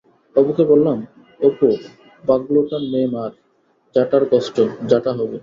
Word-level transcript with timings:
অপুকে 0.35 0.63
বললাম-অপু 0.63 1.69
বাগলোটা 2.23 2.77
নে-মার 2.91 3.31
ঝাঁটার 3.95 4.23
কষ্ট, 4.31 4.55
ঝাঁটা 4.89 5.11
হবে। 5.13 5.37